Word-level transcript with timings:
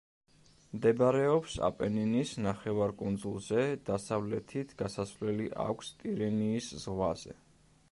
მდებარეობს 0.77 1.57
აპენინის 1.67 2.31
ნახევარკუნძულზე, 2.45 3.67
დასავლეთით 3.91 4.75
გასასვლელი 4.83 5.49
აქვს 5.69 5.95
ტირენიის 6.01 6.75
ზღვაზე. 6.87 7.39